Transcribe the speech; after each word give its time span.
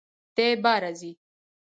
دی 0.35 0.49
باره 0.63 0.91
ځي! 0.99 1.11